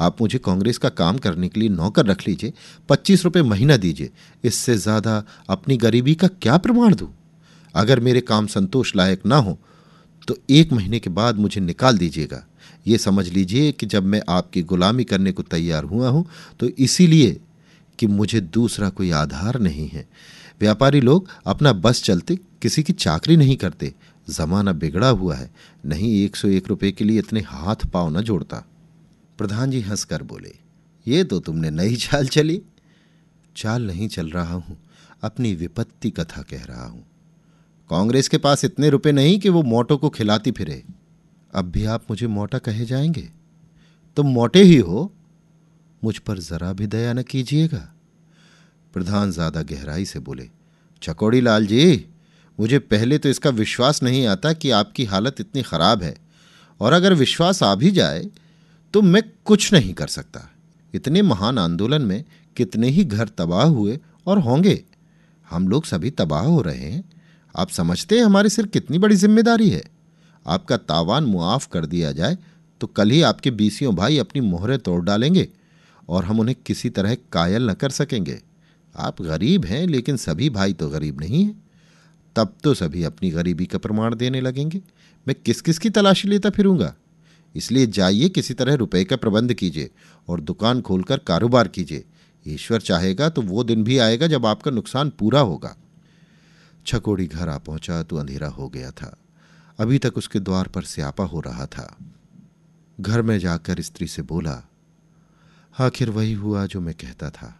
आप 0.00 0.20
मुझे 0.20 0.38
कांग्रेस 0.40 0.78
का 0.78 0.88
काम 0.90 1.18
करने 1.18 1.48
के 1.48 1.60
लिए 1.60 1.68
नौकर 1.70 2.06
रख 2.06 2.26
लीजिए, 2.28 2.52
पच्चीस 2.88 3.24
रुपये 3.24 3.42
महीना 3.44 3.76
दीजिए, 3.78 4.10
इससे 4.44 4.76
ज़्यादा 4.78 5.22
अपनी 5.48 5.76
गरीबी 5.78 6.14
का 6.14 6.28
क्या 6.36 6.56
प्रमाण 6.58 6.94
दूँ? 6.94 7.12
अगर 7.74 8.00
मेरे 8.00 8.20
काम 8.22 8.46
संतोष 8.48 8.94
लायक 8.96 9.26
ना 9.26 9.36
हो 9.38 9.58
तो 10.28 10.36
एक 10.50 10.72
महीने 10.72 10.98
के 11.00 11.10
बाद 11.10 11.36
मुझे 11.36 11.60
निकाल 11.60 11.98
दीजिएगा। 11.98 12.44
ये 12.86 12.98
समझ 12.98 13.28
लीजिए 13.28 13.70
कि 13.72 13.86
जब 13.86 14.04
मैं 14.04 14.20
आपकी 14.30 14.62
गुलामी 14.64 15.04
करने 15.04 15.32
को 15.32 15.42
तैयार 15.44 15.84
हुआ 15.84 16.08
हूँ 16.08 16.24
तो 16.60 16.68
इसीलिए 16.78 17.40
कि 17.98 18.06
मुझे 18.08 18.40
दूसरा 18.40 18.88
कोई 18.90 19.10
आधार 19.12 19.58
नहीं 19.60 19.88
है। 19.88 20.06
व्यापारी 20.60 21.00
लोग 21.00 21.28
अपना 21.46 21.72
बस 21.74 22.02
चलते 22.02 22.38
किसी 22.62 22.82
की 22.82 22.92
चाकरी 22.94 23.36
नहीं 23.36 23.56
करते। 23.56 23.92
जमाना 24.28 24.72
बिगड़ा 24.74 25.08
हुआ 25.10 25.34
है, 25.36 25.50
नहीं 25.84 26.12
एक 26.24 26.36
सौ 26.36 26.48
एक 26.50 26.68
रुपये 26.68 26.92
के 26.92 27.04
लिए 27.04 27.18
इतने 27.18 27.40
हाथ 27.42 27.86
पाव 27.86 28.10
न 28.10 28.22
जोड़ता। 28.22 28.64
प्रधान 29.40 29.70
जी 29.70 29.80
हंसकर 29.80 30.22
बोले, 30.22 30.52
ये 31.06 31.24
तो 31.24 31.38
तुमने 31.40 31.70
नई 31.70 31.96
चाल 31.96 32.26
चली। 32.28 32.60
चाल 33.56 33.82
नहीं 33.82 34.08
चल 34.08 34.28
रहा 34.30 34.54
हूँ, 34.54 34.76
अपनी 35.22 35.54
विपत्ति 35.54 36.10
कथा 36.10 36.42
कह 36.42 36.64
रहा 36.64 36.86
हूँ। 36.86 37.02
कांग्रेस 37.90 38.28
के 38.28 38.38
पास 38.38 38.64
इतने 38.64 38.90
रुपए 38.90 39.12
नहीं 39.12 39.38
कि 39.38 39.48
वो 39.48 39.62
मोटो 39.62 39.96
को 39.96 40.08
खिलाती 40.08 40.50
फिरे। 40.50 40.82
अब 41.54 41.70
भी 41.70 41.84
आप 41.84 42.04
मुझे 42.10 42.26
मोटा 42.26 42.58
कहे 42.58 42.84
जाएँगे? 42.84 43.28
तुम 44.16 44.26
मोटे 44.26 44.62
ही 44.62 44.76
हो। 44.76 45.12
मुझ 46.04 46.16
पर 46.18 46.38
जरा 46.38 46.72
भी 46.72 46.86
दया 46.86 47.12
न 47.12 47.22
कीजिएगा। 47.22 47.92
प्रधान 48.94 49.30
ज़्यादा 49.30 49.62
गहराई 49.62 50.04
से 50.04 50.18
बोले, 50.18 50.48
चकोड़ी 51.02 51.40
लाल 51.40 51.66
जी, 51.66 52.06
मुझे 52.58 52.78
पहले 52.78 53.18
तो 53.18 53.28
इसका 53.28 53.50
विश्वास 53.50 54.02
नहीं 54.02 54.26
आता 54.26 54.52
कि 54.52 54.70
आपकी 54.70 55.04
हालत 55.04 55.40
इतनी 55.40 55.62
खराब 55.62 56.02
है। 56.02 56.14
और 56.80 56.92
अगर 56.92 57.14
विश्वास 57.14 57.62
आ 57.62 57.74
भी 57.74 57.90
जाए 57.90 58.24
तो 58.94 59.02
मैं 59.02 59.22
कुछ 59.44 59.72
नहीं 59.72 59.92
कर 59.94 60.06
सकता। 60.06 60.48
इतने 60.94 61.22
महान 61.22 61.58
आंदोलन 61.58 62.02
में 62.02 62.24
कितने 62.56 62.88
ही 62.88 63.04
घर 63.04 63.28
तबाह 63.28 63.66
हुए 63.66 63.98
और 64.26 64.38
होंगे। 64.38 64.82
हम 65.48 65.68
लोग 65.68 65.84
सभी 65.84 66.10
तबाह 66.10 66.44
हो 66.44 66.60
रहे 66.62 66.78
हैं। 66.80 67.04
आप 67.54 67.68
समझते 67.70 68.18
हैं 68.18 68.24
हमारे 68.24 68.48
सिर 68.48 68.66
कितनी 68.66 68.98
बड़ी 68.98 69.16
ज़िम्मेदारी 69.16 69.68
है। 69.70 69.82
आपका 70.46 70.76
तावान 70.76 71.24
मुआफ 71.24 71.66
कर 71.66 71.86
दिया 71.86 72.12
जाए 72.12 72.36
तो 72.80 72.86
कल 72.86 73.10
ही 73.10 73.20
आपके 73.22 73.50
बीसियों 73.50 73.94
भाई 73.94 74.18
अपनी 74.18 74.40
मोहरें 74.40 74.78
तोड़ 74.78 75.02
डालेंगे 75.04 75.48
और 76.08 76.24
हम 76.24 76.40
उन्हें 76.40 76.56
किसी 76.66 76.90
तरह 76.90 77.16
कायल 77.32 77.70
न 77.70 77.74
कर 77.74 77.90
सकेंगे। 77.90 78.40
आप 78.94 79.20
गरीब 79.22 79.64
हैं, 79.64 79.86
लेकिन 79.86 80.16
सभी 80.16 80.48
भाई 80.50 80.72
तो 80.72 80.88
गरीब 80.88 81.20
नहीं 81.20 81.44
हैं। 81.44 81.62
तब 82.36 82.54
तो 82.64 82.72
सभी 82.74 83.04
अपनी 83.04 83.30
गरीबी 83.30 83.66
का 83.66 83.78
प्रमाण 83.78 84.14
देने 84.14 84.40
लगेंगे। 84.40 84.80
मैं 85.26 85.36
किस 85.44 85.60
किस 85.60 85.78
की 85.78 85.90
तलाशी 85.90 86.28
लेता 86.28 86.50
फिरूँगा? 86.50 86.94
इसलिए 87.54 87.86
जाइए 87.86 88.28
किसी 88.28 88.54
तरह 88.54 88.74
रुपए 88.74 89.04
का 89.04 89.16
प्रबंध 89.16 89.54
कीजिए 89.54 89.90
और 90.28 90.40
दुकान 90.40 90.80
खोलकर 90.80 91.18
कारोबार 91.18 91.68
कीजिए। 91.68 92.04
ईश्वर 92.46 92.80
चाहेगा 92.80 93.28
तो 93.28 93.42
वो 93.42 93.64
दिन 93.64 93.84
भी 93.84 93.98
आएगा 93.98 94.26
जब 94.26 94.46
आपका 94.46 94.70
नुकसान 94.70 95.10
पूरा 95.10 95.40
होगा। 95.40 95.76
छकोड़ी 96.86 97.26
घर 97.26 97.48
आ 97.48 97.58
पहुँचा 97.58 98.02
तो 98.02 98.16
अंधेरा 98.16 98.48
हो 98.48 98.68
गया 98.68 98.90
था। 98.90 99.16
अभी 99.78 99.98
तक 99.98 100.16
उसके 100.16 100.40
द्वार 100.40 100.68
पर 100.68 100.82
स्यापा 100.82 101.24
हो 101.24 101.40
रहा 101.40 101.66
था। 101.66 101.96
घर 103.00 103.22
में 103.22 103.38
जाकर 103.38 103.80
स्त्री 103.80 104.06
से 104.06 104.22
बोला, 104.22 104.62
आखिर 105.74 106.10
वही 106.10 106.32
हुआ 106.32 106.66
जो 106.66 106.80
मैं 106.80 106.94
कहता 106.94 107.30
था। 107.30 107.54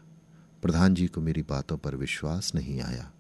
प्रधान 0.63 0.95
जी 0.95 1.07
को 1.07 1.21
मेरी 1.21 1.43
बातों 1.43 1.77
पर 1.77 1.95
विश्वास 1.95 2.55
नहीं 2.55 2.81
आया। 2.81 3.11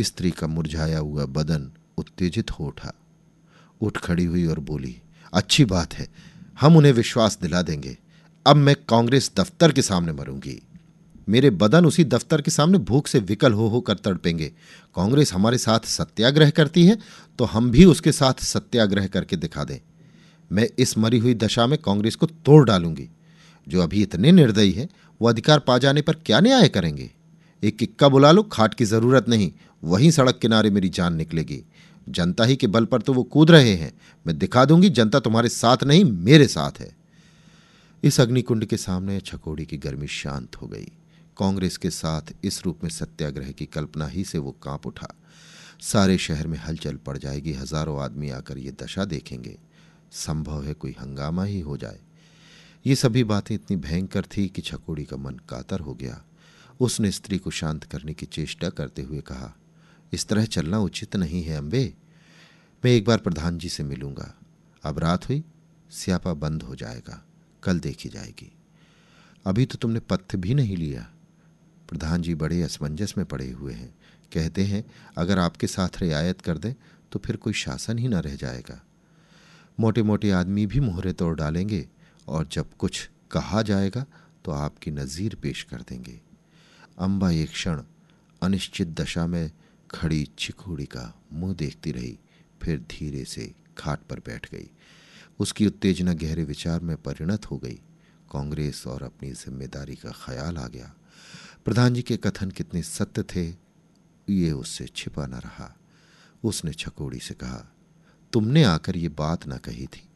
स्त्री 0.00 0.30
का 0.30 0.46
मुरझाया 0.46 0.98
हुआ 0.98 1.24
बदन 1.24 1.70
उत्तेजित 1.98 2.50
हो 2.50 2.66
उठा। 2.66 2.92
उठ 3.80 3.98
खड़ी 3.98 4.24
हुई 4.24 4.46
और 4.46 4.58
बोली 4.60 4.96
अच्छी 5.32 5.64
बात 5.64 5.94
है। 5.94 6.08
हम 6.60 6.76
उन्हें 6.76 6.92
विश्वास 6.92 7.38
दिला 7.42 7.62
देंगे। 7.62 7.96
अब 8.46 8.56
मैं 8.56 8.74
कांग्रेस 8.88 9.30
दफ्तर 9.36 9.72
के 9.72 9.82
सामने 9.82 10.12
मरूँगी। 10.12 10.60
मेरे 11.28 11.50
बदन 11.50 11.86
उसी 11.86 12.04
दफ्तर 12.04 12.42
के 12.42 12.50
सामने 12.50 12.78
भूख 12.78 13.06
से 13.06 13.18
विकल 13.18 13.52
हो, 13.52 13.66
होकर 13.68 13.94
तड़पेंगे। 13.94 14.46
कांग्रेस 14.96 15.32
हमारे 15.32 15.58
साथ 15.58 15.86
सत्याग्रह 15.86 16.50
करती 16.50 16.84
है 16.86 16.98
तो 17.38 17.44
हम 17.44 17.70
भी 17.70 17.84
उसके 17.84 18.12
साथ 18.12 18.42
सत्याग्रह 18.42 19.06
करके 19.06 19.36
दिखा 19.36 19.64
दें। 19.64 19.78
मैं 20.50 20.68
इस 20.78 20.96
मरी 20.98 21.18
हुई 21.18 21.34
दशा 21.34 21.66
में 21.66 21.78
कांग्रेस 21.78 22.14
को 22.14 22.26
तोड़ 22.26 22.64
डालूँगी। 22.66 23.08
जो 23.66 23.82
अभी 23.82 24.02
इतने 24.02 24.32
निर्दयी 24.32 24.72
है, 24.72 24.88
वो 25.20 25.28
अधिकार 25.28 25.58
पा 25.58 25.78
जाने 25.78 26.02
पर 26.02 26.14
क्या 26.16 26.40
न्याय 26.40 26.68
करेंगे? 26.68 27.10
एक 27.62 27.76
किक्का 27.78 28.08
बुला 28.08 28.30
लो, 28.32 28.42
खाट 28.42 28.74
की 28.74 28.84
ज़रूरत 28.84 29.28
नहीं, 29.28 29.50
वहीं 29.84 30.10
सड़क 30.10 30.38
किनारे 30.38 30.70
मेरी 30.70 30.88
जान 30.88 31.14
निकलेगी। 31.14 31.62
जनता 32.08 32.44
ही 32.44 32.56
के 32.56 32.66
बल 32.66 32.84
पर 32.84 33.02
तो 33.02 33.12
वो 33.12 33.22
कूद 33.22 33.50
रहे 33.50 33.74
हैं। 33.74 33.92
मैं 34.26 34.38
दिखा 34.38 34.64
दूँगी, 34.64 34.88
जनता 34.90 35.20
तुम्हारे 35.20 35.48
साथ 35.48 35.84
नहीं, 35.84 36.04
मेरे 36.04 36.46
साथ 36.46 36.80
है। 36.80 36.96
इस 38.02 38.20
अग्निकुंड 38.20 38.64
के 38.64 38.76
सामने 38.76 39.20
छकोड़ी 39.20 39.66
की 39.66 39.76
गर्मी 39.76 40.06
शांत 40.06 40.56
हो 40.56 40.66
गई। 40.66 40.88
कांग्रेस 41.36 41.76
के 41.76 41.90
साथ 41.90 42.32
इस 42.44 42.62
रूप 42.64 42.84
में 42.84 42.90
सत्याग्रह 42.90 43.50
की 43.52 43.66
कल्पना 43.66 44.06
ही 44.06 44.24
से 44.24 44.38
वो 44.38 44.56
काँप 44.62 44.86
उठा। 44.86 45.14
सारे 45.80 46.18
शहर 46.18 46.46
में 46.46 46.58
हलचल 46.58 46.96
पड़ 46.96 47.18
जाएगी, 47.18 47.52
हज़ारों 47.52 48.00
आदमी 48.02 48.30
आकर 48.30 48.58
ये 48.58 48.72
दशा 48.82 49.04
देखेंगे। 49.04 49.58
संभव 50.12 50.64
है 50.64 50.74
कोई 50.74 50.96
हंगामा 51.00 51.44
ही 51.44 51.60
हो 51.60 51.76
जाए। 51.76 51.98
ये 52.86 52.94
सभी 52.94 53.24
बातें 53.24 53.54
इतनी 53.54 53.76
भयंकर 53.76 54.24
थी 54.36 54.48
कि 54.48 54.62
छकोड़ी 54.62 55.04
का 55.04 55.16
मन 55.16 55.40
कातर 55.48 55.80
हो 55.80 55.94
गया। 55.94 56.22
उसने 56.80 57.10
स्त्री 57.10 57.38
को 57.38 57.50
शांत 57.50 57.84
करने 57.84 58.14
की 58.14 58.26
चेष्टा 58.26 58.68
करते 58.68 59.02
हुए 59.02 59.20
कहा 59.20 59.52
इस 60.12 60.26
तरह 60.26 60.44
चलना 60.46 60.78
उचित 60.78 61.16
नहीं 61.16 61.42
है 61.42 61.56
अम्बे। 61.56 61.92
मैं 62.82 62.90
एक 62.90 63.04
बार 63.04 63.18
प्रधान 63.18 63.58
जी 63.58 63.68
से 63.68 63.82
मिलूँगा। 63.82 64.34
अब 64.84 64.98
रात 64.98 65.28
हुई, 65.28 65.42
स्यापा 65.90 66.32
बंद 66.34 66.62
हो 66.62 66.74
जाएगा। 66.74 67.22
कल 67.62 67.80
देखी 67.80 68.08
जाएगी। 68.08 68.52
अभी 69.46 69.66
तो 69.66 69.78
तुमने 69.78 70.00
पत्थ 70.00 70.36
भी 70.36 70.54
नहीं 70.54 70.76
लिया। 70.76 71.06
प्रधान 71.88 72.22
जी 72.22 72.34
बड़े 72.34 72.62
असमंजस 72.62 73.14
में 73.18 73.24
पड़े 73.26 73.50
हुए 73.50 73.72
हैं। 73.72 73.94
कहते 74.32 74.64
हैं, 74.64 74.84
अगर 75.16 75.38
आपके 75.38 75.66
साथ 75.66 76.00
रियायत 76.00 76.40
कर 76.40 76.58
दें 76.58 76.74
तो 77.12 77.18
फिर 77.18 77.36
कोई 77.36 77.52
शासन 77.52 77.98
ही 77.98 78.08
न 78.08 78.14
रह 78.16 78.34
जाएगा। 78.36 78.80
मोटे 79.78 80.02
मोटे 80.02 80.30
आदमी 80.30 80.66
भी 80.66 80.80
मोहरे 80.80 81.12
तोड़ 81.12 81.34
डालेंगे, 81.36 81.86
और 82.28 82.48
जब 82.52 82.74
कुछ 82.74 83.08
कहा 83.30 83.62
जाएगा 83.62 84.04
तो 84.44 84.52
आपकी 84.52 84.90
नज़ीर 84.90 85.34
पेश 85.34 85.62
कर 85.62 85.80
देंगे। 85.80 86.20
अम्बा, 86.98 87.30
एक 87.30 87.50
क्षण, 87.50 87.82
अनिश्चित 88.42 88.88
दशा 88.90 89.26
में 89.26 89.50
खड़ी 89.90 90.28
चिखोड़ी 90.38 90.86
का 90.86 91.20
मुँह 91.32 91.54
देखती 91.54 91.92
रही, 91.92 92.18
फिर 92.62 92.78
धीरे 92.78 93.24
से 93.24 93.54
खाट 93.78 94.00
पर 94.02 94.18
बैठ 94.18 94.50
गई। 94.52 94.70
उसकी 95.38 95.66
उत्तेजना 95.66 96.12
गहरे 96.12 96.44
विचार 96.44 96.80
में 96.80 96.96
परिणत 96.96 97.50
हो 97.50 97.58
गई। 97.58 97.80
कांग्रेस 98.32 98.86
और 98.86 99.02
अपनी 99.02 99.32
ज़िम्मेदारी 99.32 99.94
का 99.94 100.10
ख्याल 100.10 100.56
आ 100.56 100.68
गया। 100.68 100.94
प्रधान 101.64 101.94
जी 101.94 102.02
के 102.02 102.16
कथन 102.16 102.50
कितने 102.50 102.82
सत्य 102.82 103.22
थे, 103.22 103.46
ये 104.28 104.52
उससे 104.52 104.86
छिपा 104.96 105.26
न 105.26 105.34
रहा। 105.34 105.76
उसने 106.44 106.72
छकोड़ी 106.72 107.18
से 107.18 107.34
कहा, 107.34 107.72
तुमने 108.32 108.64
आकर 108.64 108.96
ये 108.96 109.08
बात 109.08 109.48
न 109.48 109.56
कही 109.56 109.86
थी। 109.86 110.08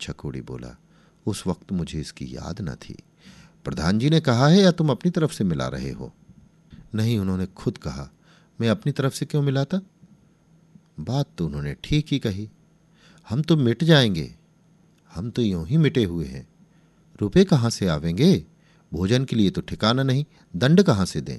छकोड़ी 0.00 0.40
बोला, 0.40 0.76
उस 1.26 1.46
वक्त 1.46 1.72
मुझे 1.72 2.00
इसकी 2.00 2.36
याद 2.36 2.60
न 2.60 2.74
थी। 2.74 2.96
प्रधान 3.64 3.98
जी 3.98 4.10
ने 4.10 4.20
कहा 4.20 4.48
है, 4.48 4.58
या 4.58 4.70
तुम 4.70 4.90
अपनी 4.90 5.10
तरफ़ 5.10 5.32
से 5.32 5.44
मिला 5.44 5.68
रहे 5.68 5.90
हो? 5.90 6.14
नहीं, 6.94 7.18
उन्होंने 7.18 7.46
खुद 7.46 7.78
कहा 7.78 8.10
मैं 8.60 8.68
अपनी 8.68 8.92
तरफ़ 8.92 9.14
से 9.14 9.26
क्यों 9.26 9.42
मिलाता 9.42 9.80
बात 11.00 11.26
तो 11.38 11.46
उन्होंने 11.46 11.76
ठीक 11.84 12.06
ही 12.10 12.18
कही। 12.18 12.50
हम 13.28 13.42
तो 13.42 13.56
मिट 13.56 13.84
जाएँगे। 13.84 14.34
हम 15.14 15.30
तो 15.30 15.42
यूँ 15.42 15.66
ही 15.66 15.76
मिटे 15.76 16.04
हुए 16.04 16.26
हैं। 16.26 16.48
रुपए 17.20 17.44
कहाँ 17.44 17.70
से 17.70 17.88
आवेंगे? 17.88 18.44
भोजन 18.92 19.24
के 19.24 19.36
लिए 19.36 19.50
तो 19.50 19.60
ठिकाना 19.60 20.02
नहीं, 20.02 20.24
दंड 20.56 20.82
कहाँ 20.82 21.06
से 21.06 21.20
दें? 21.20 21.38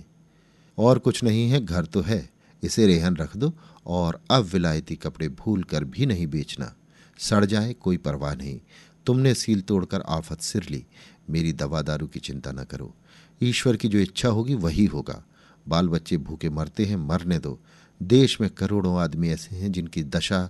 और 0.77 0.99
कुछ 0.99 1.23
नहीं 1.23 1.49
है, 1.49 1.65
घर 1.65 1.85
तो 1.85 2.01
है। 2.01 2.29
इसे 2.63 2.87
रेहन 2.87 3.15
रख 3.15 3.37
दो 3.37 3.53
और 3.85 4.21
अब 4.31 4.43
विलायती 4.43 4.95
कपड़े 4.95 5.29
भूल 5.29 5.63
कर 5.63 5.83
भी 5.83 6.05
नहीं 6.05 6.27
बेचना। 6.27 6.75
सड़ 7.19 7.45
जाए, 7.45 7.73
कोई 7.73 7.97
परवाह 7.97 8.35
नहीं। 8.35 8.59
तुमने 9.05 9.33
सील 9.33 9.61
तोड़कर 9.61 10.01
आफत 10.01 10.41
सिर 10.41 10.67
ली। 10.69 10.85
मेरी 11.29 11.53
दवा 11.53 11.81
दारू 11.81 12.07
की 12.07 12.19
चिंता 12.19 12.51
न 12.51 12.63
करो। 12.63 12.95
ईश्वर 13.43 13.77
की 13.77 13.87
जो 13.87 13.99
इच्छा 13.99 14.29
होगी, 14.29 14.53
वही 14.53 14.85
होगा। 14.85 15.23
बाल 15.67 15.87
बच्चे 15.87 16.17
भूखे 16.17 16.49
मरते 16.49 16.85
हैं, 16.85 16.95
मरने 16.95 17.39
दो। 17.39 17.59
देश 18.03 18.41
में 18.41 18.49
करोड़ों 18.49 18.99
आदमी 18.99 19.29
ऐसे 19.29 19.55
हैं 19.55 19.71
जिनकी 19.71 20.03
दशा 20.03 20.49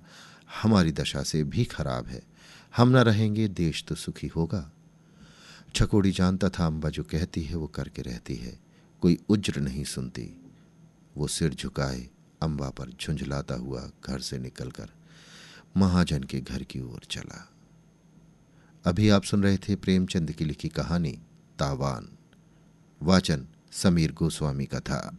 हमारी 0.63 0.92
दशा 0.92 1.24
से 1.24 1.44
भी 1.44 1.66
खराब 1.66 2.08
है। 2.08 2.22
हम 2.78 2.89
न 2.89 2.96
रहेंगे, 2.96 3.48
देश 3.48 3.86
तो 3.88 3.96
सुखी 3.96 4.28
होगा। 4.28 4.72
छकोड़ी 5.75 6.12
जानता 6.12 6.50
था 6.50 6.66
अम्बा 6.66 6.89
जो 6.89 7.04
कहती 7.04 7.44
है, 7.44 7.56
वो 7.56 7.68
करके 7.68 8.01
रहती 8.01 8.36
है। 8.36 8.60
कोई 9.01 9.20
उज्र 9.30 9.60
नहीं 9.60 9.84
सुनती। 9.84 10.42
वो 11.18 11.28
सिर 11.28 11.54
झुकाए 11.54 12.10
अम्बा 12.42 12.70
पर 12.70 12.89
झुंझलाता 12.89 13.56
हुआ 13.56 13.92
घर 14.08 14.20
से 14.20 14.38
निकलकर 14.38 14.89
महाजन 15.78 16.24
के 16.24 16.42
घर 16.42 16.63
की 16.63 16.80
ओर 16.80 17.01
चला। 17.12 17.50
अभी 18.86 19.10
आप 19.10 19.24
सुन 19.24 19.44
रहे 19.44 19.58
थे 19.58 19.75
प्रेमचंद 19.75 20.32
की 20.32 20.46
लिखी 20.46 20.70
कहानी, 20.70 21.20
तावान। 21.60 22.10
वाचन 23.01 23.48
समीर 23.72 24.12
गोस्वामी 24.12 24.66
का 24.66 24.80
था। 24.80 25.18